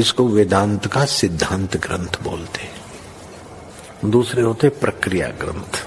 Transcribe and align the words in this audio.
इसको 0.00 0.26
वेदांत 0.28 0.86
का 0.86 1.04
सिद्धांत 1.04 1.76
ग्रंथ 1.76 2.22
बोलते 2.22 2.62
हैं। 2.62 4.10
दूसरे 4.10 4.42
होते 4.42 4.68
प्रक्रिया 4.68 5.28
ग्रंथ। 5.40 5.86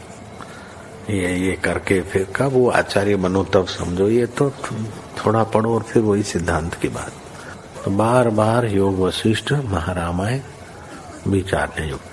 ये 1.09 1.35
ये 1.37 1.55
करके 1.55 2.01
फिर 2.01 2.23
कब 2.35 2.51
वो 2.51 2.69
आचार्य 2.71 3.15
बनो, 3.15 3.43
तब 3.43 3.67
समझो, 3.67 4.07
ये 4.09 4.25
तो 4.27 4.49
थोड़ा 5.17 5.43
पढ़ो 5.43 5.73
और 5.75 5.83
फिर 5.83 6.01
वही 6.01 6.23
सिद्धांत 6.23 6.73
की 6.73 6.89
बात। 6.89 7.13
तो 7.85 7.91
बार 7.91 8.29
बार 8.29 8.65
योग 8.65 8.99
वशिष्ठ 8.99 9.51
महारामायण 9.51 10.41
विचारने 11.27 11.89
योग 11.89 12.11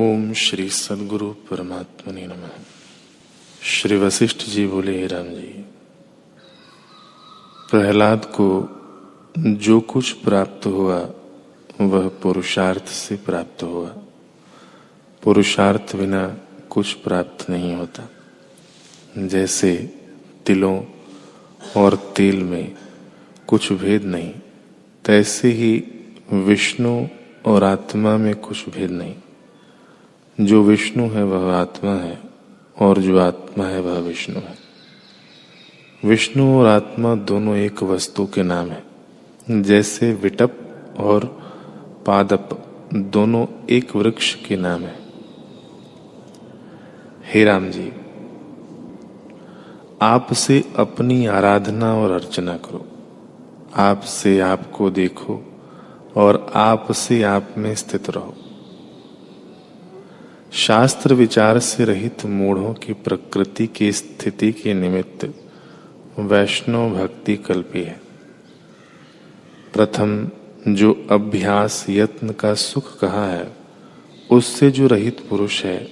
ओम 0.00 0.32
श्री 0.34 0.68
सदगुरु 0.68 1.30
परमात्मा 1.50 2.12
ने 2.12 2.26
नम। 2.26 2.48
श्री 3.62 3.96
वशिष्ठ 3.96 4.44
जी 4.46 4.66
बोले, 4.66 4.98
हे 5.00 5.06
राम 5.06 5.28
जी, 5.28 5.64
प्रहलाद 7.70 8.24
को 8.24 8.48
जो 9.46 9.80
कुछ 9.80 10.12
प्राप्त 10.12 10.66
हुआ, 10.66 11.10
वह 11.80 12.08
पुरुषार्थ 12.08 12.86
से 12.86 13.16
प्राप्त 13.16 13.62
हुआ। 13.62 13.88
पुरुषार्थ 15.22 15.96
बिना 15.96 16.38
कुछ 16.70 16.92
प्राप्त 16.92 17.50
नहीं 17.50 17.74
होता। 17.74 18.10
जैसे 19.18 19.94
तिलों 20.46 20.82
और 21.76 21.96
तेल 22.16 22.42
में 22.42 22.74
कुछ 23.46 23.72
भेद 23.72 24.04
नहीं, 24.04 24.34
तैसे 25.04 25.48
ही 25.48 25.84
विष्णु 26.32 27.06
और 27.46 27.64
आत्मा 27.64 28.16
में 28.16 28.34
कुछ 28.34 28.68
भेद 28.68 28.90
नहीं। 28.90 29.14
जो 30.40 30.62
विष्णु 30.62 31.08
है, 31.08 31.24
वह 31.24 31.54
आत्मा 31.54 31.94
है, 31.94 32.18
और 32.80 32.98
जो 32.98 33.18
आत्मा 33.18 33.66
है, 33.66 33.80
वह 33.80 33.98
विष्णु 33.98 34.38
है। 34.38 34.58
विष्णु 36.04 36.58
और 36.58 36.66
आत्मा 36.66 37.14
दोनों 37.14 37.56
एक 37.56 37.82
वस्तु 37.82 38.26
के 38.26 38.42
नाम 38.42 38.68
है। 38.68 38.87
जैसे 39.50 40.12
विटप 40.12 40.58
और 40.98 41.24
पादप 42.06 42.48
दोनों 42.94 43.46
एक 43.70 43.96
वृक्ष 43.96 44.34
के 44.34 44.56
नाम 44.56 44.82
है। 44.82 44.98
हे 47.24 47.44
राम 47.44 47.70
जी, 47.70 47.92
आपसे 50.02 50.64
अपनी 50.76 51.26
आराधना 51.26 51.94
और 51.94 52.10
अर्चना 52.10 52.56
करो। 52.56 52.86
आपसे 53.76 54.40
आपको 54.40 54.90
देखो 54.90 55.58
और 56.16 56.52
आपसे 56.54 57.22
आप 57.22 57.54
में 57.58 57.74
स्थित 57.74 58.10
रहो। 58.10 58.34
शास्त्र 60.52 61.14
विचार 61.14 61.58
से 61.58 61.84
रहित 61.84 62.24
मूढ़ों 62.26 62.74
की 62.74 62.92
प्रकृति 62.92 63.66
की 63.66 63.92
स्थिति 63.92 64.52
के 64.52 64.74
निमित्त 64.74 65.34
वैष्णव 66.18 66.90
भक्ति 66.90 67.36
कल्पी 67.36 67.82
है। 67.82 68.07
प्रथम 69.80 70.30
जो 70.68 71.06
अभ्यास 71.10 71.86
यत्न 71.88 72.32
का 72.32 72.54
सुख 72.54 72.98
कहा 72.98 73.26
है, 73.26 73.56
उससे 74.30 74.70
जो 74.70 74.86
रहित 74.86 75.28
पुरुष 75.28 75.64
है, 75.64 75.88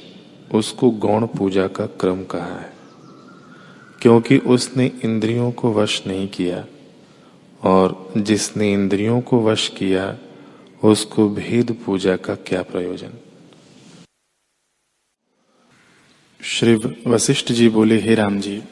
उसको 0.54 0.90
गौण 0.90 1.26
पूजा 1.26 1.68
का 1.68 1.86
क्रम 1.86 2.24
कहा 2.24 2.58
है? 2.58 2.72
क्योंकि 4.02 4.38
उसने 4.38 4.92
इंद्रियों 5.04 5.52
को 5.52 5.72
वश 5.72 6.06
नहीं 6.06 6.28
किया, 6.28 6.64
और 7.62 8.12
जिसने 8.16 8.72
इंद्रियों 8.72 9.20
को 9.20 9.44
वश 9.44 9.68
किया, 9.68 10.18
उसको 10.84 11.28
भेद 11.28 11.82
पूजा 11.86 12.16
का 12.16 12.34
क्या 12.34 12.62
प्रयोजन? 12.62 13.10
श्री 16.44 16.74
वशिष्ठ 17.06 17.52
जी 17.52 17.68
बोले, 17.68 18.00
हे 18.00 18.14
राम 18.14 18.40
जी, 18.40 18.62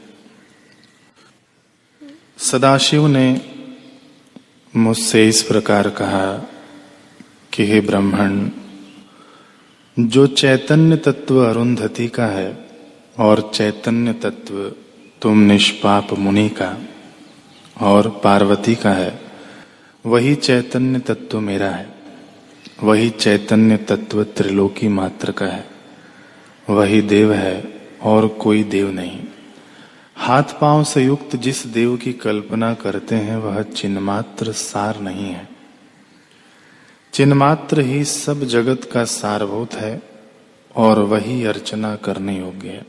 सदाशिव 2.38 3.06
ने 3.06 3.53
मुझसे 4.74 5.28
इस 5.28 5.42
प्रकार 5.42 5.88
कहा 5.90 6.26
कि 7.52 7.66
हे 7.66 7.80
ब्राह्मण, 7.80 8.48
जो 9.96 10.26
चैतन्य 10.26 10.96
तत्व 10.96 11.38
अरुंधति 11.46 12.08
का 12.08 12.26
है 12.26 12.66
और 13.18 13.50
चैतन्य 13.54 14.12
तत्व 14.12 14.56
तुम 15.22 15.38
निष्पाप 15.38 16.12
मुनि 16.18 16.48
का 16.48 16.76
और 17.82 18.08
पार्वती 18.24 18.74
का 18.74 18.92
है, 18.92 19.20
वही 20.04 20.34
चैतन्य 20.34 20.98
तत्व 20.98 21.40
मेरा 21.40 21.70
है, 21.70 21.86
वही 22.82 23.10
चैतन्य 23.10 23.76
तत्व 23.76 24.24
त्रिलोकी 24.24 24.88
मात्र 24.88 25.32
का 25.32 25.46
है, 25.46 25.64
वही 26.70 27.00
देव 27.02 27.32
है 27.32 27.56
और 28.02 28.28
कोई 28.28 28.62
देव 28.64 28.90
नहीं। 28.90 29.20
हाथ 30.16 30.42
पाँव 30.42 30.84
से 30.84 31.04
युक्त 31.04 31.36
जिस 31.36 31.66
देव 31.66 31.96
की 31.96 32.12
कल्पना 32.12 32.74
करते 32.74 33.14
हैं, 33.14 33.36
वह 33.36 33.62
चिन्मात्र 33.62 34.52
सार 34.52 35.00
नहीं 35.00 35.30
है। 35.30 35.48
चिन्मात्र 37.12 37.80
ही 37.80 38.04
सब 38.04 38.44
जगत 38.44 38.90
का 38.92 39.04
सारभूत 39.04 39.74
है 39.74 40.02
और 40.76 40.98
वही 40.98 41.44
अर्चना 41.44 41.96
करने 41.96 42.38
योग्य 42.38 42.68
है। 42.68 42.86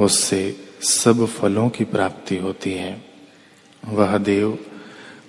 उससे 0.00 0.56
सब 0.82 1.26
फलों 1.26 1.68
की 1.68 1.84
प्राप्ति 1.84 2.36
होती 2.36 2.72
है। 2.72 3.04
वह 3.84 4.18
देव 4.18 4.58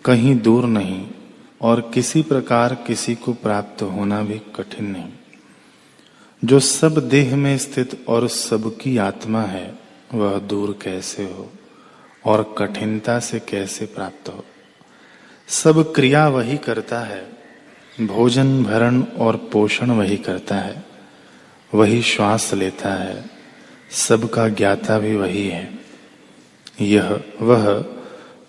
कहीं 0.06 0.40
दूर 0.40 0.66
नहीं 0.66 1.08
और 1.62 1.92
किसी 1.94 2.22
प्रकार 2.22 2.76
किसी 2.76 3.16
को 3.16 3.34
प्राप्त 3.34 3.82
होना 3.82 4.22
भी 4.22 4.42
कठिन 4.56 4.86
नहीं। 4.86 5.10
जो 6.46 6.60
सब 6.60 7.10
देह 7.10 7.36
में 7.36 7.58
स्थित 7.58 8.06
और 8.08 8.28
सबकी 8.28 8.98
आत्मा 8.98 9.42
है 9.42 9.79
वह 10.14 10.40
दूर 10.40 10.80
कैसे 10.82 11.24
हो 11.24 11.52
और 12.26 12.56
कठिनता 12.58 13.20
से 13.20 13.40
कैसे 13.40 13.86
प्राप्त 13.86 14.30
हो। 14.30 14.46
सब 15.48 15.94
क्रिया 15.94 16.28
वही 16.28 16.58
करता 16.58 17.00
है, 17.00 17.30
भोजन, 18.02 18.64
भरण 18.64 19.02
और 19.02 19.36
पोषण 19.36 19.92
वही 19.92 20.18
करता 20.18 20.56
है, 20.56 20.84
वही 21.74 22.02
श्वास 22.02 22.54
लेता 22.54 22.94
है, 22.94 23.26
सबका 23.92 24.50
ज्ञाता 24.50 25.00
भी 25.00 25.16
वही 25.16 25.48
है। 25.48 25.80
यह 26.82 27.24
वह 27.42 27.82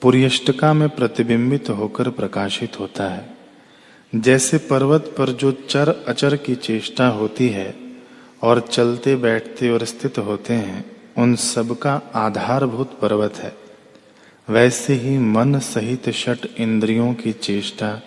पुर्यष्टका 0.01 0.73
में 0.73 0.89
प्रतिबिंबित 0.89 1.71
होकर 1.71 2.11
प्रकाशित 2.11 2.81
होता 2.81 3.09
है। 3.09 3.37
जैसे 4.15 4.59
पर्वत 4.59 5.15
पर 5.19 5.31
जो 5.31 5.53
चर 5.53 6.05
अचर 6.09 6.37
की 6.37 6.55
चेष्टा 6.55 7.09
होती 7.09 7.49
है 7.49 7.75
और 8.43 8.61
चलते 8.61 9.17
बैठते 9.17 9.71
और 9.71 9.85
स्थित 9.85 10.19
होते 10.19 10.55
हैं 10.55 11.00
उन 11.19 11.37
सबका 11.37 12.03
आधारभूत 12.15 12.99
पर्वत 13.01 13.35
है। 13.37 13.57
वैसे 14.51 14.95
ही 14.95 15.19
मन 15.19 15.59
सहित 15.59 16.11
षट 16.11 16.39
इंद्रियों 16.59 17.15
की 17.15 17.33
चेष्टा 17.33 18.03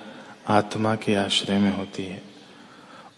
आत्मा 0.48 0.96
के 0.96 1.16
आश्रय 1.16 1.60
में 1.60 1.78
होती 1.78 2.04
है। 2.04 2.22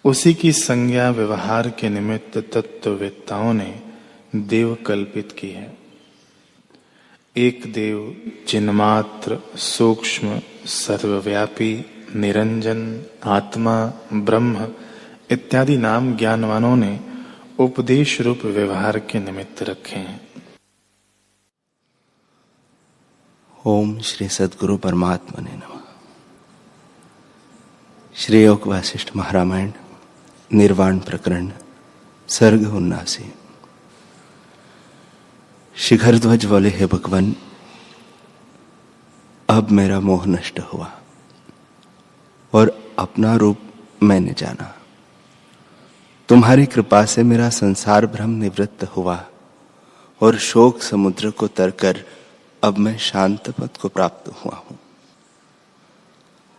उसी 0.05 0.33
की 0.33 0.51
संज्ञा 0.51 1.09
व्यवहार 1.09 1.69
के 1.69 1.89
निमित्त 1.89 2.37
तत्ववेत्ताओं 2.37 3.53
ने 3.53 3.81
देव 4.35 4.77
कल्पित 4.87 5.31
की 5.31 5.49
है। 5.49 5.77
एक 7.37 7.73
देव 7.73 8.21
चिन्मात्र 8.47 9.39
सूक्ष्म, 9.57 10.41
सर्वव्यापी, 10.65 11.85
निरंजन, 12.15 13.03
आत्मा, 13.23 13.93
ब्रह्म 14.13 14.67
इत्यादि 15.29 15.77
नाम 15.77 16.17
ज्ञानवानों 16.17 16.75
ने 16.75 16.99
उपदेश 17.59 18.21
रूप 18.21 18.39
व्यवहार 18.45 18.99
के 18.99 19.19
निमित्त 19.19 19.63
रखे। 19.63 20.05
ओम 23.65 23.99
श्री 23.99 24.29
सदगुरु 24.29 24.77
परमात्मा 24.77 25.41
ने 25.41 25.51
नम। 25.51 25.79
श्री 28.15 28.43
योग 28.43 28.67
वासिष्ठ 28.67 29.15
महारामायण, 29.15 29.71
निर्वाण 30.53 30.99
प्रकरण, 30.99 31.51
सर्ग 32.27 32.73
उन्नासी। 32.73 33.33
शिखर 35.75 36.17
ध्वज 36.17 36.45
बोले, 36.45 36.69
हे 36.69 36.85
भगवान, 36.85 37.35
अब 39.49 39.71
मेरा 39.71 39.99
मोह 39.99 40.25
नष्ट 40.25 40.59
हुआ 40.59 41.01
और 42.53 42.93
अपना 42.99 43.35
रूप 43.35 43.59
मैंने 44.03 44.33
जाना। 44.33 44.74
तुम्हारी 46.29 46.65
कृपा 46.65 47.05
से 47.05 47.23
मेरा 47.23 47.49
संसार 47.49 48.05
भ्रम 48.05 48.29
निवृत्त 48.29 48.83
हुआ 48.83 49.25
और 50.21 50.37
शोक 50.37 50.81
समुद्र 50.81 51.31
को 51.31 51.47
तरकर 51.47 52.03
अब 52.63 52.77
मैं 52.77 52.97
शांत 52.97 53.49
पद 53.49 53.69
को 53.81 53.89
प्राप्त 53.89 54.27
हुआ 54.27 54.55
हूँ। 54.55 54.79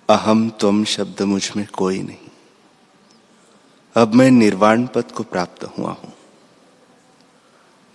अहम 0.08 0.50
तुम 0.50 0.84
शब्द 0.84 1.22
मुझमें 1.22 1.66
कोई 1.72 2.02
नहीं। 2.02 2.30
अब 3.96 4.14
मैं 4.14 4.30
निर्वाण 4.30 4.86
पद 4.86 5.12
को 5.12 5.22
प्राप्त 5.22 5.64
हुआ 5.64 5.90
हूँ। 5.90 6.12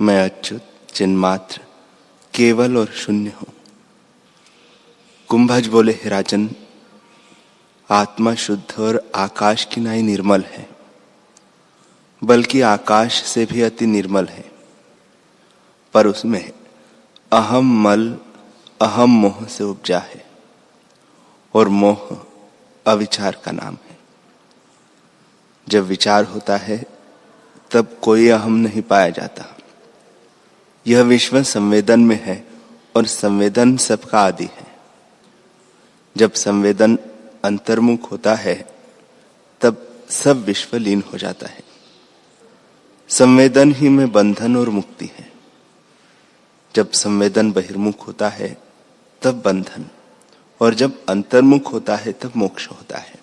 मैं 0.02 0.26
अच्युत, 0.26 0.62
चिन्मात्र, 0.94 1.62
केवल 2.34 2.78
और 2.78 2.86
शून्य 2.86 3.30
हूँ। 3.30 3.54
कुंभज 5.28 5.68
बोले, 5.68 5.92
हे 5.92 6.10
राजन, 6.10 6.50
आत्मा 7.92 8.36
शुद्ध 8.36 8.80
और 8.80 9.12
आकाश 9.16 9.66
की 9.66 9.82
नाई 9.82 10.02
निर्मल 10.02 10.42
है। 10.42 10.71
बल्कि 12.24 12.62
आकाश 12.62 13.24
से 13.24 13.46
भी 13.46 13.62
अति 13.62 13.86
निर्मल 13.86 14.26
है। 14.26 14.52
पर 15.94 16.08
उसमें 16.08 16.52
अहम 17.32 17.84
मल, 17.84 18.18
अहम 18.82 19.10
मोह 19.10 19.46
से 19.46 19.64
उपजा 19.64 20.00
है 20.00 20.26
और 21.54 21.70
मोह 21.70 22.26
अविचार 22.88 23.38
का 23.46 23.52
नाम 23.52 23.78
है। 23.90 23.98
जब 25.70 25.84
विचार 25.84 26.24
होता 26.24 26.58
है, 26.58 26.86
तब 27.72 27.98
कोई 28.02 28.30
अहम 28.30 28.54
नहीं 28.54 28.82
पाया 28.82 29.10
जाता। 29.10 29.58
यह 30.88 31.02
विश्व 31.02 31.44
संवेदन 31.44 32.00
में 32.00 32.24
है 32.24 32.48
और 32.96 33.06
संवेदन 33.06 33.78
सबका 33.78 34.22
आदि 34.22 34.44
है। 34.44 34.76
जब 36.18 36.34
संवेदन 36.34 37.00
अंतर्मुख 37.46 38.12
होता 38.12 38.36
है, 38.36 38.76
तब 39.62 40.06
सब 40.10 40.44
विश्व 40.44 40.78
लीन 40.78 41.04
हो 41.14 41.18
जाता 41.18 41.48
है। 41.48 41.71
संवेदन 43.12 43.74
ही 43.74 43.90
में 43.90 44.12
बंधन 44.12 44.58
और 44.58 44.70
मुक्ति 44.70 45.06
है। 45.06 45.32
जब 46.76 46.92
संवेदन 46.92 47.52
बहिर्मुख 47.52 48.08
होता 48.08 48.30
है, 48.30 48.58
तब 49.22 49.42
बंधन, 49.42 49.86
और 50.62 50.74
जब 50.74 51.06
अंतर्मुख 51.06 51.74
होता 51.74 51.96
है, 51.96 52.12
तब 52.12 52.32
मोक्ष 52.36 52.68
होता 52.68 52.98
है। 52.98 53.16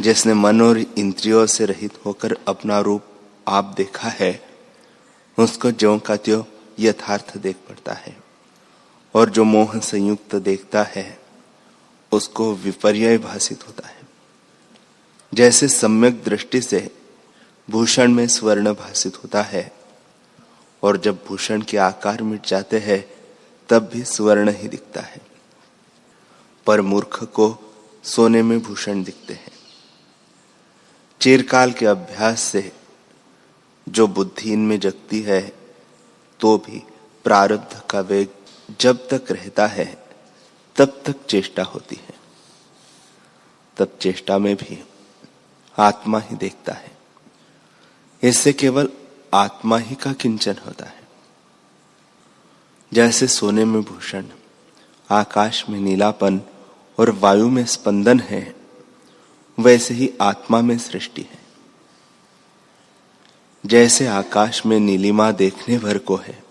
जिसने 0.00 0.34
मन 0.34 0.62
और 0.62 0.78
इंद्रियों 0.78 1.46
से 1.46 1.66
रहित 1.66 1.98
होकर 2.06 2.36
अपना 2.48 2.80
रूप 2.80 3.02
आप 3.48 3.64
देखा 3.64 4.08
है, 4.08 4.48
उसको 5.38 5.70
ज्यो 5.70 5.98
का 5.98 6.16
त्यों 6.16 6.44
यथार्थ 6.78 7.36
देख 7.36 7.56
पड़ता 7.56 7.92
है, 7.92 8.16
और 9.14 9.30
जो 9.30 9.44
मोह 9.44 9.78
संयुक्त 9.78 10.34
देखता 10.34 10.82
है, 10.82 11.20
उसको 12.12 12.54
विपर्य 12.54 13.18
भाषित 13.18 13.66
होता 13.66 13.88
है। 13.88 14.00
जैसे 15.34 15.68
सम्यक 15.68 16.24
दृष्टि 16.24 16.60
से 16.60 17.05
भूषण 17.70 18.12
में 18.12 18.28
स्वर्ण 18.28 18.72
भाषित 18.72 19.16
होता 19.16 19.42
है। 19.42 19.72
और 20.82 20.96
जब 20.96 21.24
भूषण 21.26 21.62
के 21.62 21.76
आकार 21.76 22.22
मिट 22.22 22.46
जाते 22.46 22.78
हैं, 22.78 23.10
तब 23.68 23.90
भी 23.92 24.04
स्वर्ण 24.04 24.52
ही 24.52 24.68
दिखता 24.68 25.00
है। 25.00 25.20
पर 26.66 26.80
मूर्ख 26.80 27.24
को 27.24 27.74
सोने 28.04 28.42
में 28.42 28.62
भूषण 28.62 29.02
दिखते 29.02 29.34
हैं। 29.34 29.52
चिरकाल 31.20 31.72
के 31.72 31.86
अभ्यास 31.86 32.40
से 32.40 32.72
जो 33.88 34.06
बुद्धि 34.06 34.52
इनमें 34.52 34.80
जगती 34.80 35.20
है 35.20 35.52
तो 36.40 36.58
भी 36.58 36.82
प्रारब्ध 37.24 37.82
का 37.90 38.00
वेग 38.00 38.28
जब 38.80 39.08
तक 39.08 39.32
रहता 39.32 39.66
है, 39.66 40.04
तब 40.76 41.02
तक 41.06 41.26
चेष्टा 41.26 41.62
होती 41.62 41.96
है। 41.96 42.14
तब 43.76 43.98
चेष्टा 44.00 44.38
में 44.38 44.56
भी 44.56 44.84
आत्मा 45.78 46.20
ही 46.20 46.36
देखता 46.36 46.72
है। 46.72 46.95
इससे 48.22 48.52
केवल 48.52 48.88
आत्मा 49.34 49.78
ही 49.78 49.94
का 49.94 50.12
किंचन 50.12 50.54
होता 50.66 50.84
है। 50.84 51.08
जैसे 52.92 53.26
सोने 53.26 53.64
में 53.64 53.82
भूषण, 53.82 54.24
आकाश 55.10 55.64
में 55.68 55.80
नीलापन 55.80 56.40
और 56.98 57.10
वायु 57.10 57.48
में 57.48 57.66
स्पंदन 57.66 58.20
है, 58.20 58.54
वैसे 59.58 59.94
ही 59.94 60.12
आत्मा 60.20 60.60
में 60.60 60.78
सृष्टि 60.78 61.22
है। 61.22 61.38
जैसे 63.66 64.06
आकाश 64.06 64.66
में 64.66 64.80
नीलिमा 64.80 65.30
देखने 65.30 65.78
भर 65.78 65.98
को 65.98 66.16
है, 66.16 66.42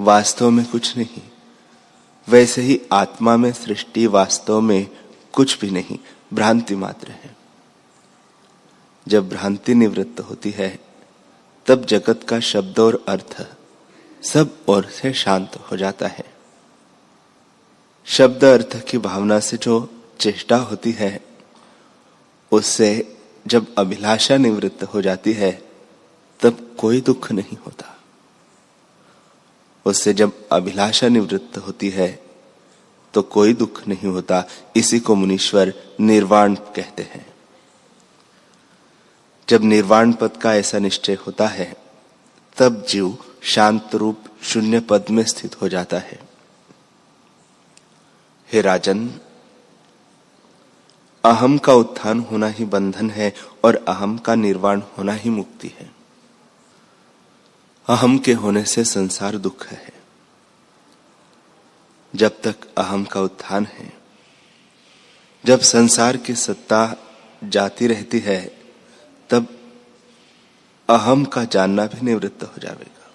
वास्तव 0.00 0.50
में 0.50 0.64
कुछ 0.66 0.96
नहीं, 0.96 1.22
वैसे 2.28 2.62
ही 2.62 2.80
आत्मा 2.92 3.36
में 3.36 3.52
सृष्टि 3.52 4.06
वास्तव 4.06 4.60
में 4.60 4.86
कुछ 5.32 5.60
भी 5.60 5.70
नहीं, 5.70 5.98
भ्रांति 6.32 6.76
मात्र 6.76 7.10
है। 7.10 7.41
जब 9.08 9.28
भ्रांति 9.28 9.74
निवृत्त 9.74 10.20
होती 10.20 10.50
है, 10.50 10.78
तब 11.66 11.84
जगत 11.84 12.22
का 12.28 12.40
शब्द 12.40 12.78
और 12.78 13.04
अर्थ 13.08 13.46
सब 14.22 14.56
और 14.68 14.84
से 14.84 15.12
शांत 15.12 15.56
हो 15.70 15.76
जाता 15.76 16.06
है। 16.06 16.24
शब्द 18.06 18.44
अर्थ 18.44 18.84
की 18.84 18.98
भावना 18.98 19.40
से 19.40 19.56
जो 19.56 19.88
चेष्टा 20.20 20.56
होती 20.56 20.92
है, 20.92 21.20
उससे 22.52 23.16
जब 23.46 23.74
अभिलाषा 23.78 24.36
निवृत्त 24.36 24.82
हो 24.84 25.02
जाती 25.02 25.32
है, 25.32 25.62
तब 26.40 26.74
कोई 26.78 27.00
दुख 27.00 27.32
नहीं 27.32 27.56
होता। 27.66 27.98
उससे 29.86 30.12
जब 30.14 30.32
अभिलाषा 30.52 31.08
निवृत्त 31.08 31.58
होती 31.58 31.88
है 31.90 32.22
तो 33.14 33.22
कोई 33.22 33.52
दुख 33.52 33.86
नहीं 33.88 34.08
होता। 34.08 34.44
इसी 34.76 35.00
को 35.00 35.14
मुनीश्वर 35.14 35.72
निर्वाण 36.00 36.54
कहते 36.54 37.02
हैं। 37.02 37.31
जब 39.52 39.62
निर्वाण 39.62 40.12
पद 40.12 40.36
का 40.36 40.54
ऐसा 40.54 40.78
निश्चय 40.78 41.14
होता 41.14 41.46
है, 41.46 41.76
तब 42.56 42.86
जीव 42.88 43.18
शांत 43.42 43.94
रूप 43.94 44.24
शून्य 44.42 44.80
पद 44.80 45.04
में 45.10 45.24
स्थित 45.24 45.62
हो 45.62 45.68
जाता 45.68 45.98
है। 45.98 46.20
हे 48.52 48.60
राजन, 48.60 49.20
अहम 51.24 51.58
का 51.58 51.74
उत्थान 51.74 52.20
होना 52.20 52.46
ही 52.46 52.64
बंधन 52.64 53.10
है 53.10 53.34
और 53.64 53.84
अहम 53.88 54.18
का 54.18 54.34
निर्वाण 54.34 54.80
होना 54.80 55.12
ही 55.12 55.30
मुक्ति 55.30 55.68
है। 55.68 55.90
अहम 57.88 58.18
के 58.18 58.32
होने 58.32 58.64
से 58.64 58.84
संसार 58.84 59.38
दुख 59.38 59.66
है। 59.66 59.92
जब 62.14 62.40
तक 62.40 62.54
अहम 62.78 63.04
का 63.04 63.20
उत्थान 63.20 63.66
है, 63.66 63.92
जब 65.44 65.60
संसार 65.60 66.16
की 66.16 66.34
सत्ता 66.34 66.96
जाती 67.44 67.86
रहती 67.86 68.18
है 68.18 68.61
तब 69.32 69.46
अहम 70.88 71.24
का 71.24 71.44
जानना 71.44 71.86
भी 71.86 72.00
निवृत्त 72.00 72.42
हो 72.42 72.58
जाएगा। 72.58 73.10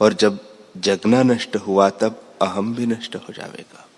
और 0.00 0.12
जब 0.12 0.38
जगना 0.76 1.22
नष्ट 1.22 1.56
हुआ 1.56 1.90
तब 1.90 2.36
अहम 2.42 2.74
भी 2.74 2.86
नष्ट 2.86 3.16
हो 3.16 3.32
जाएगा। 3.32 3.88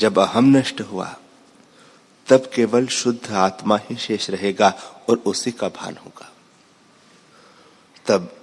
जब 0.00 0.18
अहम 0.18 0.56
नष्ट 0.56 0.80
हुआ, 0.80 1.16
तब 2.26 2.50
केवल 2.54 2.86
शुद्ध 2.86 3.32
आत्मा 3.32 3.78
ही 3.78 3.96
शेष 3.96 4.30
रहेगा 4.30 4.74
और 5.08 5.16
उसी 5.16 5.52
का 5.52 5.68
भान 5.68 5.96
होगा। 5.96 6.32
तब 8.06 8.36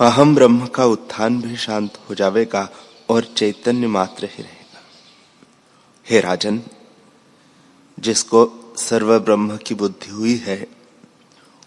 अहम 0.00 0.34
ब्रह्म 0.34 0.66
का 0.66 0.84
उत्थान 0.84 1.40
भी 1.40 1.56
शांत 1.56 1.98
हो 2.10 2.14
जाएगा 2.14 2.68
और 3.08 3.24
चैतन्य 3.24 3.86
मात्र 3.86 4.24
ही 4.24 4.42
रहेगा। 4.42 4.80
हे 6.10 6.20
राजन 6.20 6.62
जिसको 8.00 8.74
सर्व 8.78 9.18
ब्रह्म 9.18 9.56
की 9.56 9.74
बुद्धि 9.74 10.10
हुई 10.10 10.36
है, 10.36 10.66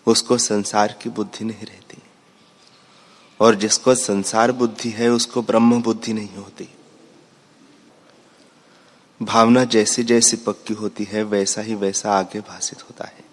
उसको 0.06 0.38
संसार 0.38 1.00
की 1.02 1.10
बुद्धि 1.10 1.46
नहीं 1.46 1.66
रहती। 1.66 1.98
और 3.40 3.56
जिसको 3.56 3.96
संसार 3.96 4.52
बुद्धि 4.52 4.90
है, 4.90 5.10
उसको 5.10 5.42
ब्रह्म 5.42 5.82
बुद्धि 5.82 6.14
नहीं 6.14 6.36
होती। 6.36 6.70
भावना 9.22 9.64
जैसी 9.64 10.04
जैसी 10.04 10.38
पक्की 10.38 10.74
होती 10.74 11.04
है, 11.04 11.24
वैसा 11.24 11.62
ही 11.62 11.76
वैसा 11.76 12.20
आगे 12.20 12.40
भाषित 12.40 12.84
होता 12.84 13.06
है। 13.06 13.24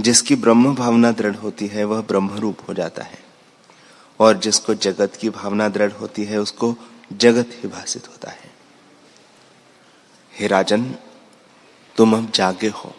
जिसकी 0.00 0.36
ब्रह्म 0.36 0.74
भावना 0.74 1.12
दृढ़ 1.12 1.36
होती 1.36 1.66
है, 1.66 1.84
वह 1.84 2.00
ब्रह्म 2.00 2.30
रूप 2.30 2.58
हो 2.68 2.74
जाता 2.74 3.02
है। 3.02 3.24
और 4.20 4.38
जिसको 4.38 4.74
जगत 4.74 5.16
की 5.16 5.30
भावना 5.30 5.68
दृढ़ 5.68 5.92
होती 5.92 6.24
है, 6.24 6.40
उसको 6.40 6.76
जगत 7.12 7.50
ही 7.52 7.68
भाषित 7.68 8.08
होता 8.08 8.30
है। 8.30 8.55
हे 10.38 10.46
राजन, 10.46 10.94
तुम 11.96 12.16
अब 12.16 12.30
जागे 12.30 12.68
हो 12.68 12.94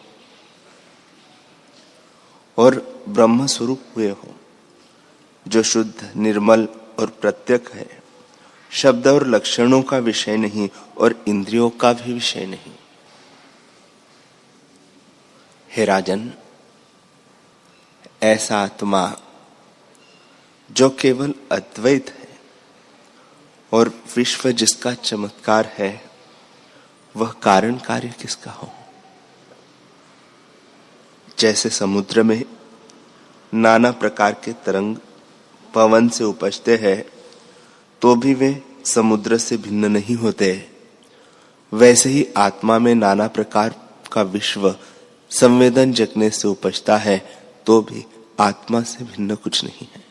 और 2.58 3.04
ब्रह्म 3.08 3.46
स्वरूप 3.46 3.82
हुए 3.96 4.10
हो, 4.10 4.34
जो 5.48 5.62
शुद्ध, 5.62 6.12
निर्मल 6.16 6.68
और 6.98 7.06
प्रत्यक 7.06 7.72
है। 7.72 8.02
शब्द 8.70 9.06
और 9.06 9.26
लक्षणों 9.26 9.82
का 9.82 9.98
विषय 9.98 10.36
नहीं 10.36 10.68
और 10.96 11.24
इंद्रियों 11.28 11.70
का 11.70 11.92
भी 11.92 12.12
विषय 12.12 12.46
नहीं। 12.46 12.74
हे 15.72 15.84
राजन, 15.84 16.32
ऐसा 18.22 18.58
आत्मा, 18.58 19.16
जो 20.70 20.90
केवल 20.90 21.34
अद्वैत 21.52 22.10
है 22.10 22.28
और 23.72 23.92
विश्व 24.16 24.50
जिसका 24.50 24.94
चमत्कार 24.94 25.66
है 25.66 26.07
वह 27.18 27.30
कारण 27.42 27.76
कार्य 27.78 28.12
किसका 28.20 28.50
हो? 28.50 28.70
जैसे 31.38 31.70
समुद्र 31.70 32.22
में 32.22 32.42
नाना 33.52 33.90
प्रकार 33.90 34.32
के 34.44 34.52
तरंग 34.66 34.96
पवन 35.74 36.08
से 36.08 36.24
उपजते 36.24 36.76
हैं 36.76 37.04
तो 38.02 38.14
भी 38.16 38.34
वे 38.34 38.50
समुद्र 38.84 39.38
से 39.38 39.56
भिन्न 39.56 39.90
नहीं 39.92 40.14
होते। 40.14 40.50
वैसे 41.72 42.10
ही 42.10 42.26
आत्मा 42.36 42.78
में 42.78 42.94
नाना 42.94 43.26
प्रकार 43.28 43.74
का 44.12 44.22
विश्व 44.22 44.74
संवेदन 45.30 45.92
जगने 45.92 46.30
से 46.30 46.48
उपजता 46.48 46.96
है 46.96 47.18
तो 47.66 47.80
भी 47.82 48.04
आत्मा 48.40 48.80
से 48.82 49.04
भिन्न 49.04 49.34
कुछ 49.34 49.64
नहीं 49.64 49.86
है। 49.94 50.04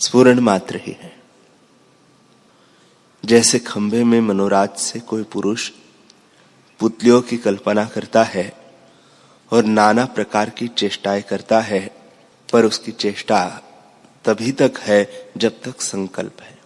स्फुरण 0.00 0.40
मात्र 0.40 0.80
ही 0.82 0.92
है। 0.92 1.16
जैसे 3.24 3.58
खंभे 3.58 4.02
में 4.04 4.20
मनोराज 4.20 4.76
से 4.78 5.00
कोई 5.00 5.22
पुरुष 5.22 5.70
पुतलियों 6.78 7.22
की 7.22 7.36
कल्पना 7.36 7.84
करता 7.84 8.22
है 8.22 8.56
और 9.52 9.64
नाना 9.64 10.04
प्रकार 10.04 10.50
की 10.50 10.68
चेष्टाएँ 10.68 11.22
करता 11.22 11.60
है, 11.60 11.96
पर 12.52 12.64
उसकी 12.64 12.92
चेष्टा 12.92 13.62
तभी 14.24 14.52
तक 14.52 14.72
है 14.78 15.30
जब 15.36 15.62
तक 15.62 15.80
संकल्प 15.80 16.40
है। 16.40 16.58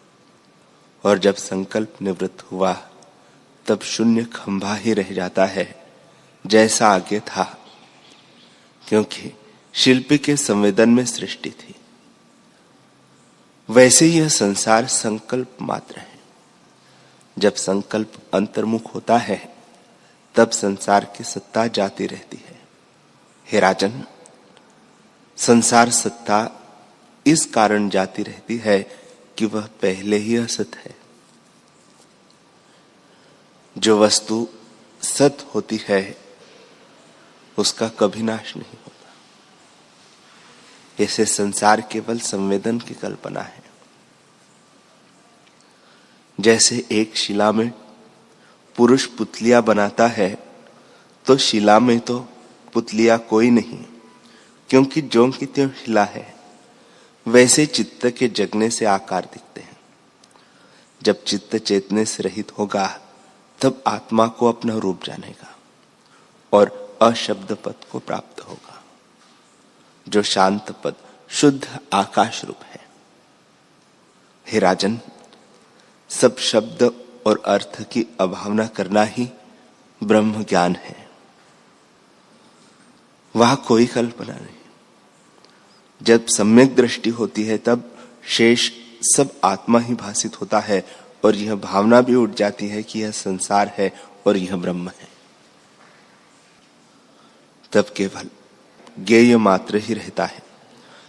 और 1.05 1.19
जब 1.19 1.35
संकल्प 1.35 1.95
निवृत्त 2.03 2.43
हुआ, 2.53 2.89
तब 3.67 3.81
शून्य 3.81 4.25
खंभा 4.25 4.75
ही 4.75 4.93
रह 4.93 5.13
जाता 5.13 5.47
है, 5.47 5.85
जैसा 6.47 6.89
आगे 6.89 7.21
था, 7.21 7.59
क्योंकि 8.89 9.37
शिल्पी 9.73 10.19
के 10.19 10.37
संवेदन 10.37 10.91
में 10.91 11.07
सृष्टि 11.07 11.51
थी। 11.51 11.75
वैसे 13.71 14.07
यह 14.07 14.29
संसार 14.29 14.87
संकल्प 14.87 15.57
मात्र 15.63 15.97
है। 15.99 16.21
जब 17.39 17.55
संकल्प 17.55 18.13
अंतर्मुख 18.35 18.95
होता 18.95 19.19
है 19.19 19.55
तब 20.35 20.51
संसार 20.51 21.05
की 21.05 21.25
सत्ता 21.25 21.67
जाती 21.67 22.07
रहती 22.07 22.37
है। 22.37 22.63
हे 23.49 23.61
राजन, 23.61 24.05
संसार 25.37 25.91
सत्ता 25.91 26.59
इस 27.27 27.47
कारण 27.47 27.89
जाती 27.89 28.23
रहती 28.23 28.57
है 28.57 28.83
कि 29.39 29.47
वह 29.47 29.67
पहले 29.67 30.17
ही 30.17 30.37
असत 30.37 30.71
है। 30.77 30.97
जो 33.79 33.99
वस्तु 33.99 34.49
सत 35.03 35.51
होती 35.55 35.81
है, 35.89 36.19
उसका 37.59 37.89
कभी 37.89 38.23
नाश 38.23 38.57
नहीं 38.57 38.79
होता। 38.87 39.15
ऐसे 41.05 41.25
संसार 41.25 41.81
केवल 41.81 42.19
संवेदन 42.19 42.79
की 42.79 42.95
कल्पना 42.95 43.41
है। 43.41 43.63
जैसे 46.41 46.89
एक 46.93 47.17
शिला 47.17 47.53
में 47.53 47.82
पुरुष 48.77 49.07
पुतलिया 49.07 49.61
बनाता 49.61 50.07
है 50.07 50.35
तो 51.27 51.37
शिला 51.37 51.79
में 51.79 51.99
तो 52.01 52.19
पुतलिया 52.73 53.17
कोई 53.17 53.51
नहीं, 53.51 53.85
क्योंकि 54.71 55.03
जो 55.03 55.31
की 55.31 55.47
त्यों 55.47 55.69
शिला 55.85 56.05
है, 56.05 56.35
वैसे 57.27 57.67
चित्त 57.67 58.07
के 58.09 58.29
जगने 58.29 58.69
से 58.71 58.85
आकार 58.85 59.25
दिखते 59.25 59.61
हैं। 59.61 59.77
जब 61.01 61.25
चित्त 61.25 61.57
चेतने 61.57 62.05
से 62.05 62.23
रहित 62.23 62.53
होगा, 62.59 62.87
तब 63.61 63.83
आत्मा 63.87 64.27
को 64.27 64.49
अपना 64.49 64.77
रूप 64.77 65.05
जानेगा, 65.05 65.55
और 66.53 66.99
अशब्द 67.03 67.53
पद 67.65 67.85
को 67.93 67.99
प्राप्त 67.99 68.41
होगा, 68.41 68.83
जो 70.07 70.23
शांत 70.23 70.71
पद, 70.85 70.95
शुद्ध 71.31 71.79
आकाश 71.93 72.45
रूप 72.45 72.63
है। 72.65 72.81
हे 74.47 74.59
राजन, 74.59 74.99
सब 76.11 76.37
शब्द 76.39 76.83
और 77.27 77.43
अर्थ 77.47 77.83
की 77.83 78.07
अभावना 78.21 78.67
करना 78.67 79.03
ही 79.03 79.29
ब्रह्म 80.05 80.45
ज्ञान 80.45 80.77
है। 80.77 81.11
वह 83.37 83.55
कोई 83.55 83.87
कल्पना 83.87 84.35
नहीं। 84.35 84.57
जब 86.03 86.27
सम्यक 86.27 86.75
दृष्टि 86.75 87.11
होती 87.11 87.43
है, 87.43 87.59
तब 87.59 88.09
शेष 88.29 88.71
सब 89.03 89.31
आत्मा 89.45 89.79
ही 89.79 89.95
भाषित 89.95 90.41
होता 90.41 90.61
है 90.61 90.87
और 91.25 91.37
यह 91.37 91.55
भावना 91.55 92.01
भी 92.01 92.15
उठ 92.15 92.31
जाती 92.31 92.69
है 92.69 92.83
कि 92.83 93.01
यह 93.01 93.11
संसार 93.11 93.75
है 93.79 94.03
और 94.27 94.37
यह 94.37 94.57
ब्रह्म 94.57 94.89
है। 94.89 95.09
तब 97.73 97.85
केवल 97.97 98.31
ज्ञेय 99.05 99.37
मात्र 99.37 99.77
ही 99.77 99.95
रहता 99.95 100.25
है। 100.25 100.43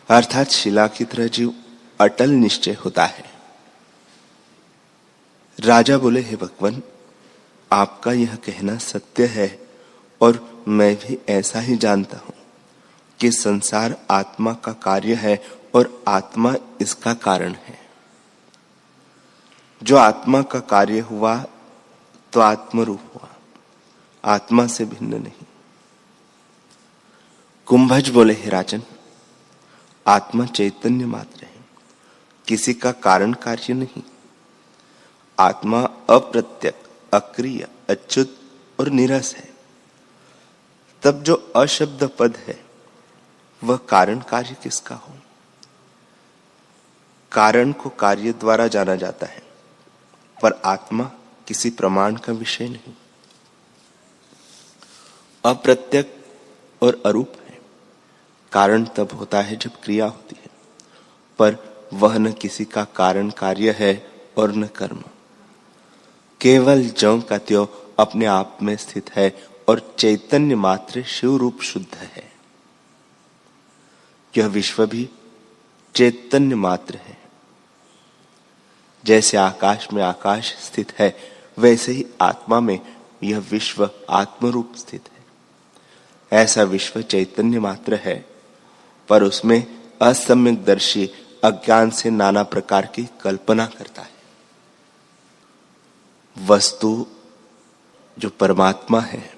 अर्थात 0.10 0.50
शिला 0.50 0.88
की 0.88 1.04
तरह 1.04 1.28
जीव 1.28 1.54
अटल 2.02 2.30
निश्चय 2.30 2.74
होता 2.74 3.06
है। 3.06 3.33
राजा 5.58 5.98
बोले, 5.98 6.22
हे 6.22 6.36
भगवान, 6.36 6.82
आपका 7.72 8.12
यह 8.12 8.36
कहना 8.36 8.78
सत्य 8.78 9.26
है 9.26 9.48
और 10.22 10.64
मैं 10.68 10.96
भी 10.96 11.18
ऐसा 11.30 11.60
ही 11.60 11.76
जानता 11.76 12.18
हूँ 12.18 12.34
कि 13.20 13.32
संसार 13.32 13.96
आत्मा 14.12 14.54
का 14.56 14.72
कार्य 14.84 15.16
है 15.16 15.42
और 15.76 16.04
आत्मा 16.08 16.54
इसका 16.82 17.14
कारण 17.14 17.54
है। 17.66 17.78
जो 19.82 19.98
आत्मा 19.98 20.42
का 20.42 20.60
कार्य 20.60 21.00
हुआ 21.02 21.36
तो 22.34 22.40
आत्मरूप 22.40 23.12
हुआ, 23.14 23.30
आत्मा 24.24 24.66
से 24.68 24.86
भिन्न 24.86 25.22
नहीं। 25.22 25.46
कुंभज 27.68 28.10
बोले, 28.10 28.34
हे 28.34 28.50
राजन, 28.50 28.82
आत्मा 30.06 30.46
चैतन्य 30.46 31.06
मात्र 31.06 31.46
है, 31.46 31.66
किसी 32.48 32.74
का 32.74 32.92
कारण 32.92 33.34
कार्य 33.44 33.74
नहीं। 33.74 34.04
आत्मा 35.40 35.82
अप्रत्यक, 36.10 36.84
अक्रिय, 37.14 37.68
अच्युत 37.90 38.38
और 38.80 38.90
निरस 38.90 39.36
है। 39.36 39.54
तब 41.04 41.24
जो 41.24 41.54
अशब्द 41.56 42.12
पद 42.20 42.38
है, 42.38 42.66
वह 43.64 43.78
कारण 43.78 44.20
कार्य 44.20 44.56
किसका 44.64 44.96
हो? 44.96 45.14
कारण 47.32 47.72
को 47.72 47.90
कार्य 47.90 48.34
द्वारा 48.34 48.68
जाना 48.68 48.96
जाता 48.96 49.28
है, 49.28 49.44
पर 50.42 50.62
आत्मा 50.66 51.12
किसी 51.48 51.70
प्रमाण 51.70 52.16
का 52.16 52.34
विषय 52.34 52.70
नहीं। 52.70 52.94
अप्रत्यक 55.46 56.26
और 56.82 57.04
अरूप 57.06 57.34
है। 57.50 57.62
कारण 58.52 58.86
तब 58.86 59.10
होता 59.14 59.42
है 59.42 59.56
जब 59.56 59.72
क्रिया 59.84 60.06
होती 60.06 60.36
है, 60.36 60.50
पर 61.40 61.58
वह 61.94 62.18
न 62.18 62.32
किसी 62.32 62.66
का 62.66 62.84
कारण 62.84 63.30
कार्य 63.30 63.72
है 63.72 64.12
और 64.38 64.52
न 64.52 64.68
कर्म। 64.68 65.04
केवल 66.44 66.84
जौ 66.90 67.22
का 67.22 67.38
त्यो 67.38 67.94
अपने 68.00 68.26
आप 68.26 68.58
में 68.62 68.78
स्थित 68.78 69.12
है 69.12 69.48
और 69.68 69.96
चैतन्य 70.00 70.56
मात्र 70.56 71.04
शिव 71.04 71.38
रूप 71.38 71.62
शुद्ध 71.62 71.96
है। 71.96 72.32
यह 74.38 74.48
विश्व 74.48 74.86
भी 74.86 75.10
चैतन्य 75.96 76.56
मात्र 76.56 76.96
है। 76.96 77.18
जैसे 79.06 79.38
आकाश 79.38 79.88
में 79.94 80.04
आकाश 80.04 80.54
स्थित 80.54 80.94
है, 81.00 81.18
वैसे 81.60 81.92
ही 81.92 82.06
आत्मा 82.22 82.60
में 82.60 82.80
यह 83.24 83.40
विश्व 83.40 83.90
आत्मरूप 84.10 84.74
स्थित 84.76 85.10
है। 85.14 85.26
ऐसा 86.42 86.64
विश्व 86.64 87.02
चैतन्य 87.02 87.60
मात्र 87.60 87.96
है, 87.96 88.26
पर 89.10 89.24
उसमें 89.24 89.82
असम्यक 90.02 90.66
दर्शी 90.66 91.10
अज्ञान 91.44 91.90
से 91.90 92.10
नाना 92.10 92.44
प्रकार 92.44 92.86
की 92.86 93.10
कल्पना 93.22 93.66
करता 93.66 94.02
है। 94.02 94.13
वस्तु 96.38 97.06
जो 98.20 98.30
परमात्मा 98.30 99.00
है, 99.02 99.34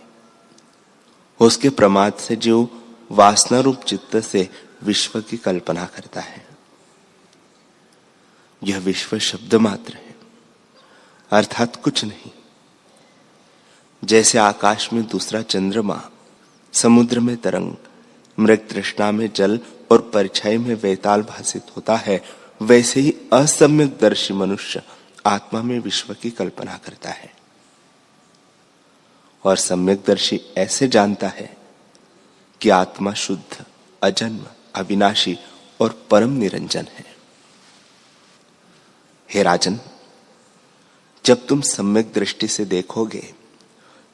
उसके 1.40 1.70
प्रमाद 1.70 2.14
से 2.14 2.36
जो 2.36 2.84
वासना 3.12 3.60
रूप 3.60 3.84
चित्त 3.84 4.20
से 4.20 4.50
विश्व 4.84 5.22
की 5.22 5.38
कल्पना 5.38 5.86
करता 5.86 6.22
है। 6.22 6.48
यह 8.64 8.80
विश्व 8.80 9.20
शब्द 9.20 9.56
मात्र 9.56 9.94
है, 9.94 10.16
अर्थात 11.32 11.75
कुछ 11.75 12.04
नहीं। 12.06 12.32
जैसे 14.04 14.38
आकाश 14.38 14.94
में 14.94 15.08
दूसरा 15.08 15.42
चंद्रमा, 15.42 16.10
समुद्र 16.74 17.20
में 17.20 17.38
तरंग, 17.38 17.75
मृग 18.40 18.68
तृष्णा 18.70 19.12
में 19.12 19.30
जल 19.36 19.60
और 19.92 20.12
परछाई 20.14 20.58
में 20.58 20.75
वैताल 20.75 21.22
भाषित 21.22 21.64
होता 21.75 21.96
है, 21.96 22.24
वैसे 22.62 23.00
ही 23.00 23.16
असम्यक 23.34 23.98
दर्शी 23.98 24.34
मनुष्य 24.34 24.82
आत्मा 25.25 25.62
में 25.62 25.79
विश्व 25.79 26.13
की 26.13 26.32
कल्पना 26.32 26.77
करता 26.77 27.10
है। 27.10 27.36
और 29.44 29.58
सम्यकदर्शी 29.58 30.41
ऐसे 30.58 30.88
जानता 30.88 31.27
है 31.27 31.58
कि 32.62 32.70
आत्मा 32.70 33.13
शुद्ध, 33.13 33.65
अजन्म, 34.03 34.46
अविनाशी 34.75 35.38
और 35.82 36.08
परम 36.12 36.29
निरंजन 36.29 36.86
है। 36.91 37.15
हे 39.34 39.44
राजन, 39.44 39.79
जब 41.25 41.48
तुम 41.48 41.62
सम्यक 41.62 42.13
दृष्टि 42.13 42.48
से 42.48 42.65
देखोगे, 42.65 43.34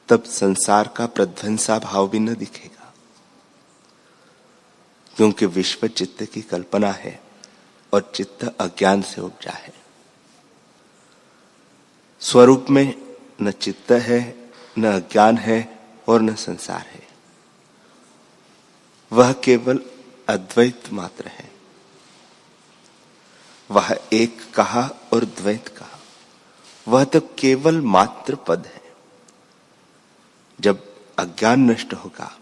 तब 0.08 0.24
संसार 0.24 0.88
का 0.88 1.06
प्रध्वंसा 1.06 1.78
भाव 1.78 2.08
भी 2.08 2.18
न 2.18 2.34
दिखेगा। 2.34 2.94
क्योंकि 5.16 5.46
विश्व 5.46 5.88
चित्त 5.88 6.22
की 6.24 6.42
कल्पना 6.42 6.92
है 6.92 7.22
और 7.92 8.12
चित्त 8.14 8.44
अज्ञान 8.44 9.02
से 9.02 9.20
उपजा 9.20 9.50
है। 9.50 9.81
स्वरूप 12.22 12.66
में 12.70 13.16
न 13.42 13.50
चित्त 13.50 13.92
है, 13.92 14.50
न 14.78 14.92
अज्ञान 14.92 15.38
है 15.38 15.78
और 16.08 16.22
न 16.22 16.34
संसार 16.34 16.80
है। 16.80 17.08
वह 19.12 19.32
केवल 19.32 19.80
अद्वैत 20.28 20.82
मात्र 20.92 21.26
है। 21.26 21.52
वह 23.70 24.00
एक 24.12 24.54
कहा 24.54 24.90
और 25.12 25.24
द्वैत 25.24 25.68
कहा। 25.68 26.00
वह 26.88 27.04
तो 27.04 27.20
केवल 27.20 27.80
मात्र 27.80 28.34
पद 28.34 28.66
है। 28.66 28.92
जब 30.60 30.94
अज्ञान 31.18 31.60
नष्ट 31.70 31.94
होगा, 31.94 32.38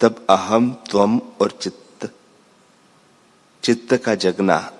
तब 0.00 0.26
अहम, 0.30 0.70
त्वम 0.90 1.18
और 1.18 1.50
चित्त 1.50 2.14
चित्त 3.62 3.96
का 3.96 4.14
जगना 4.14 4.72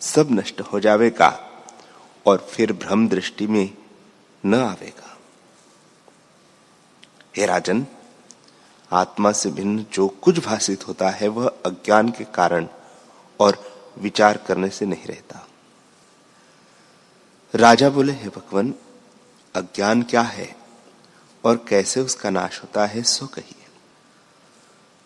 सब 0.00 0.28
नष्ट 0.30 0.60
हो 0.60 0.80
जाएगा 0.80 1.50
और 2.26 2.48
फिर 2.50 2.72
भ्रम 2.72 3.08
दृष्टि 3.08 3.46
में 3.46 3.76
न 4.46 4.54
आवेगा। 4.54 5.18
हे 7.36 7.46
राजन, 7.46 7.86
आत्मा 8.92 9.32
से 9.32 9.50
भिन्न 9.50 9.86
जो 9.92 10.08
कुछ 10.08 10.46
भाषित 10.46 10.88
होता 10.88 11.10
है 11.10 11.28
वह 11.28 11.48
अज्ञान 11.66 12.08
के 12.08 12.24
कारण 12.24 12.68
और 13.40 13.74
विचार 13.98 14.36
करने 14.36 14.68
से 14.68 14.86
नहीं 14.86 15.04
रहता। 15.04 15.48
राजा 17.54 17.90
बोले, 17.90 18.12
हे 18.12 18.28
भगवान, 18.28 18.74
अज्ञान 19.54 20.02
क्या 20.02 20.22
है 20.22 20.56
और 21.44 21.64
कैसे 21.68 22.00
उसका 22.00 22.30
नाश 22.30 22.62
होता 22.62 22.86
है, 22.86 23.02
सो 23.02 23.26
कहिए। 23.26 23.66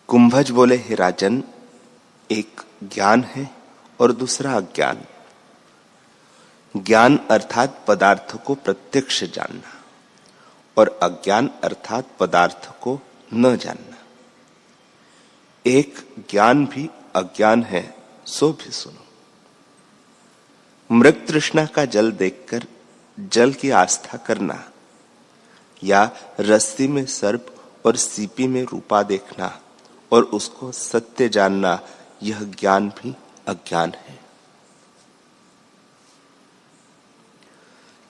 कुंभज 0.07 0.51
बोले, 0.51 0.75
हे 0.75 0.95
राजन, 0.95 1.43
एक 2.31 2.61
ज्ञान 2.83 3.23
है 3.23 3.55
और 3.99 4.11
दूसरा 4.11 4.53
अज्ञान। 4.53 5.03
ज्ञान 6.77 7.17
अर्थात 7.17 7.85
पदार्थ 7.87 8.43
को 8.43 8.55
प्रत्यक्ष 8.55 9.23
जानना 9.23 9.83
और 10.77 10.99
अज्ञान 11.03 11.49
अर्थात 11.63 12.07
पदार्थ 12.19 12.79
को 12.81 12.99
न 13.33 13.57
जानना। 13.57 13.97
एक 15.65 16.15
ज्ञान 16.29 16.65
भी 16.65 16.89
अज्ञान 17.15 17.63
है, 17.63 17.95
सो 18.25 18.51
भी 18.51 18.71
सुनो। 18.71 19.05
मृग 20.91 21.27
तृष्णा 21.27 21.65
का 21.65 21.85
जल 21.85 22.11
देखकर 22.11 22.63
जल 23.19 23.53
की 23.53 23.69
आस्था 23.69 24.17
करना 24.17 24.71
या 25.83 26.11
रस्सी 26.39 26.87
में 26.87 27.05
सर्प 27.05 27.55
और 27.85 27.95
सीपी 27.95 28.47
में 28.47 28.63
रूपा 28.63 29.03
देखना 29.03 29.61
और 30.11 30.23
उसको 30.23 30.71
सत्य 30.71 31.29
जानना, 31.29 31.79
यह 32.23 32.43
ज्ञान 32.43 32.89
भी 32.89 33.15
अज्ञान 33.47 33.93
है। 33.97 34.18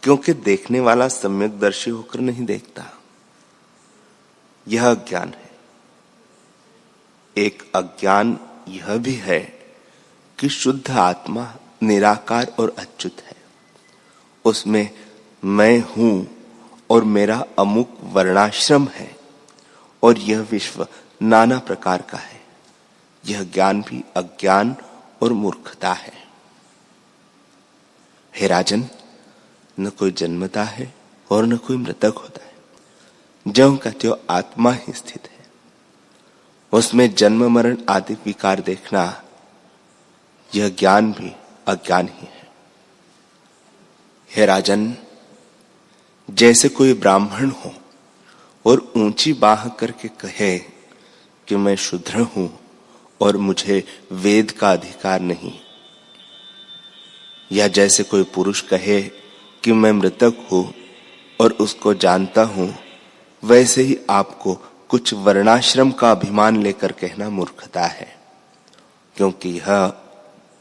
क्योंकि 0.10 0.34
देखने 0.34 0.80
वाला 0.80 1.08
सम्यक 1.08 1.60
दर्शी 1.60 1.92
होकर 1.92 2.20
नहीं 2.20 2.46
देखता। 2.46 2.86
यह 4.68 4.92
अज्ञान 4.92 5.30
है। 5.30 5.50
एक 7.38 7.72
अज्ञान 7.76 8.40
यह 8.68 8.98
भी 8.98 9.14
है 9.14 9.40
कि 10.40 10.50
शुद्ध 10.50 10.92
आत्मा 10.92 11.56
निराकार 11.84 12.56
और 12.60 12.76
अच्युत 12.80 13.22
है। 13.22 13.36
उसमें 14.46 14.90
मैं 15.46 15.80
हूँ 15.80 16.28
और 16.90 17.04
मेरा 17.04 17.46
अमुक 17.60 17.98
वर्णाश्रम 18.04 18.88
है 18.88 19.18
और 20.04 20.18
यह 20.18 20.40
विश्व 20.40 20.88
नाना 21.22 21.60
प्रकार 21.60 22.02
का 22.02 22.18
है। 22.18 22.42
यह 23.26 23.44
ज्ञान 23.44 23.82
भी 23.82 24.04
अज्ञान 24.16 24.76
और 25.24 25.34
मूर्खता 25.34 25.94
है। 25.94 26.28
हे 28.36 28.48
राजन 28.48 28.90
न 29.80 29.90
कोई 29.90 30.12
जन्मता 30.12 30.64
है 30.64 30.94
और 31.30 31.46
न 31.46 31.58
कोई 31.58 31.78
मृतक 31.78 32.18
होता 32.18 32.44
है। 32.44 33.54
ज्यो 33.54 33.76
का 33.76 33.92
त्यो 33.92 34.20
आत्मा 34.30 34.72
ही 34.72 34.94
स्थित 34.94 35.28
है। 35.28 35.38
उसमें 36.74 37.14
जन्म, 37.16 37.48
मरण 37.48 37.78
आदि 37.90 38.14
विकार 38.26 38.60
देखना 38.62 39.04
यह 40.52 40.70
ज्ञान 40.70 41.12
भी 41.12 41.32
अज्ञान 41.68 42.08
ही 42.08 42.28
है। 42.28 42.48
हे 44.32 44.46
राजन, 44.46 44.94
जैसे 46.30 46.70
कोई 46.70 46.94
ब्राह्मण 46.94 47.50
हो 47.56 47.74
और 48.66 48.92
ऊँची 48.98 49.34
बाह 49.34 49.68
करके 49.70 50.08
कहे 50.20 50.58
कि 51.48 51.56
मैं 51.56 51.76
शुद्र 51.76 52.20
हूँ 52.28 52.50
और 53.22 53.38
मुझे 53.38 53.84
वेद 54.14 54.52
का 54.52 54.72
अधिकार 54.72 55.22
नहीं, 55.22 55.54
या 57.52 57.68
जैसे 57.68 58.04
कोई 58.04 58.24
पुरुष 58.34 58.62
कहे 58.62 59.02
कि 59.64 59.72
मैं 59.72 59.92
मृतक 59.92 60.48
हूँ 60.52 60.74
और 61.42 61.52
उसको 61.52 61.94
जानता 61.94 62.44
हूँ, 62.44 62.74
वैसे 63.44 63.82
ही 63.82 63.98
आपको 64.10 64.54
कुछ 64.90 65.14
वर्णाश्रम 65.14 65.92
का 65.92 66.12
अभिमान 66.12 66.62
लेकर 66.64 66.92
कहना 66.92 67.30
मूर्खता 67.30 67.86
है, 67.86 68.18
क्योंकि 69.16 69.50
यह 69.50 69.94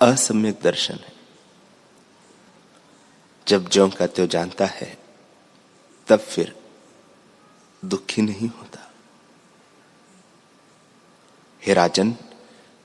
असम्यक 0.00 0.60
दर्शन 0.62 0.94
है। 0.94 1.12
जब 3.46 3.68
ज्यो 3.68 3.88
का 3.88 4.06
त्यो 4.06 4.26
जानता 4.26 4.66
है, 4.66 4.98
तब 6.08 6.18
फिर 6.18 6.54
दुखी 7.84 8.22
नहीं 8.22 8.48
होता। 8.48 8.90
हे 11.62 11.74
राजन, 11.74 12.14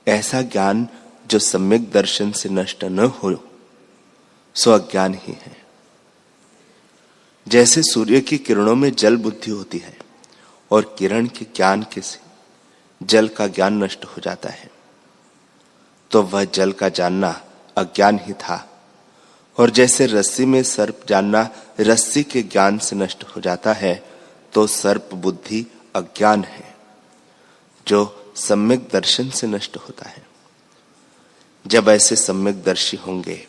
ऐसा 0.06 0.42
ज्ञान 0.42 0.88
जो 1.26 1.38
सम्यक 1.38 1.90
दर्शन 1.90 2.32
से 2.32 2.48
नष्ट 2.48 2.84
न 2.84 2.98
हो, 2.98 3.36
सो 4.54 4.70
अज्ञान 4.70 5.14
ही 5.14 5.32
है। 5.32 5.63
जैसे 7.46 7.82
सूर्य 7.82 8.20
की 8.20 8.38
किरणों 8.38 8.74
में 8.74 8.90
जल 8.92 9.16
बुद्धि 9.16 9.50
होती 9.50 9.78
है 9.78 9.96
और 10.70 10.94
किरण 10.98 11.26
के 11.26 11.44
ज्ञान 11.56 11.82
के 11.92 12.00
से 12.00 12.20
जल 13.02 13.28
का 13.28 13.46
ज्ञान 13.46 13.82
नष्ट 13.84 14.04
हो 14.04 14.20
जाता 14.20 14.48
है 14.48 14.70
तो 16.10 16.22
वह 16.22 16.44
जल 16.44 16.72
का 16.72 16.88
जानना 16.88 17.30
अज्ञान 17.76 18.18
ही 18.22 18.32
था। 18.32 18.56
और 19.58 19.70
जैसे 19.70 20.06
रस्सी 20.06 20.44
में 20.44 20.62
सर्प 20.62 21.00
जानना 21.08 21.48
रस्सी 21.80 22.22
के 22.22 22.42
ज्ञान 22.42 22.78
से 22.78 22.96
नष्ट 22.96 23.24
हो 23.24 23.40
जाता 23.40 23.72
है 23.72 23.94
तो 24.52 24.66
सर्प 24.66 25.10
बुद्धि 25.14 25.66
अज्ञान 25.94 26.44
है, 26.44 26.74
जो 27.86 28.32
सम्यक 28.36 28.88
दर्शन 28.92 29.30
से 29.30 29.46
नष्ट 29.46 29.76
होता 29.76 30.08
है। 30.08 30.26
जब 31.66 31.88
ऐसे 31.88 32.16
सम्यक 32.16 32.62
दर्शी 32.62 32.96
होंगे, 32.96 33.46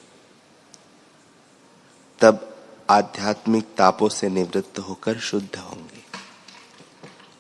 तब 2.20 2.45
आध्यात्मिक 2.90 3.76
तापों 3.76 4.10
से 4.10 4.30
निवृत्त 4.30 4.80
होकर 4.80 5.20
शुद्ध 5.20 5.58
होंगे। 5.58 6.04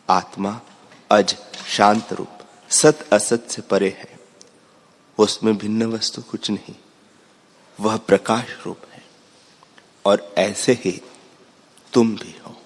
आत्मा 0.09 0.61
अज 1.11 1.35
शांत 1.67 2.13
रूप, 2.13 2.29
सत 2.69 3.09
असत 3.13 3.47
से 3.49 3.61
परे 3.61 3.89
है। 3.89 4.19
उसमें 5.17 5.57
भिन्न 5.57 5.85
वस्तु 5.85 6.21
कुछ 6.21 6.49
नहीं, 6.51 6.75
वह 7.79 7.97
प्रकाश 7.97 8.65
रूप 8.65 8.81
है। 8.91 9.03
और 10.05 10.33
ऐसे 10.37 10.71
ही 10.71 11.01
तुम 11.93 12.15
भी 12.15 12.35
हो। 12.47 12.61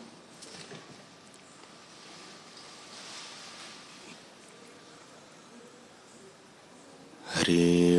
हरि 7.36 7.99